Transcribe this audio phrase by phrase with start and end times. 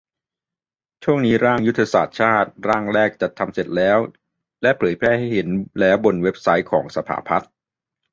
[1.03, 3.97] ช่วงนี้ร่าง ยุทธศาสตร์ชาติ ร่างแรกจัดทำเสร็จแล้ว
[4.61, 5.47] และเผยแพร่ให้เห็น
[5.79, 7.51] แล้วบนเว็บไซต์ของสภาพัฒน์